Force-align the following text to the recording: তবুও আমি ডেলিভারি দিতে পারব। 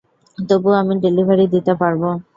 তবুও 0.37 0.73
আমি 0.81 0.93
ডেলিভারি 1.03 1.45
দিতে 1.53 1.73
পারব। 1.81 2.01